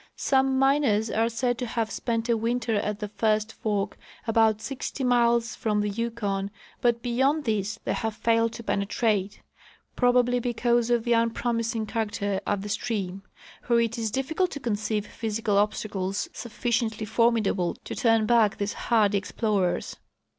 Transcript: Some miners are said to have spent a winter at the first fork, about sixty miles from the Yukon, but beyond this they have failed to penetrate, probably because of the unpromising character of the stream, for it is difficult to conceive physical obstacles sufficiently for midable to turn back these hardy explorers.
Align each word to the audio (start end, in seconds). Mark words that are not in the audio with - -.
Some 0.15 0.57
miners 0.57 1.11
are 1.11 1.29
said 1.29 1.59
to 1.59 1.67
have 1.67 1.91
spent 1.91 2.27
a 2.27 2.35
winter 2.35 2.73
at 2.73 2.97
the 3.01 3.07
first 3.07 3.53
fork, 3.53 3.99
about 4.25 4.59
sixty 4.59 5.03
miles 5.03 5.53
from 5.53 5.79
the 5.79 5.89
Yukon, 5.91 6.49
but 6.81 7.03
beyond 7.03 7.43
this 7.43 7.77
they 7.83 7.93
have 7.93 8.15
failed 8.15 8.51
to 8.53 8.63
penetrate, 8.63 9.41
probably 9.95 10.39
because 10.39 10.89
of 10.89 11.03
the 11.03 11.13
unpromising 11.13 11.85
character 11.85 12.41
of 12.47 12.63
the 12.63 12.69
stream, 12.69 13.21
for 13.61 13.79
it 13.79 13.99
is 13.99 14.09
difficult 14.09 14.49
to 14.49 14.59
conceive 14.59 15.05
physical 15.05 15.59
obstacles 15.59 16.27
sufficiently 16.33 17.05
for 17.05 17.31
midable 17.31 17.75
to 17.83 17.93
turn 17.93 18.25
back 18.25 18.57
these 18.57 18.73
hardy 18.73 19.19
explorers. 19.19 19.97